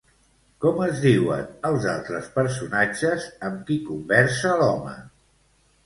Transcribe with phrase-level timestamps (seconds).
[0.63, 5.01] Com es diuen els altres personatges amb qui conversa l'home?